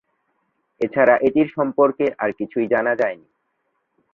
এছাড়া 0.81 1.15
এটির 1.17 1.47
সম্পর্কে 1.55 2.05
আর 2.17 2.29
কিছুই 2.39 2.65
জানা 2.67 2.93
যায়নি। 2.95 3.27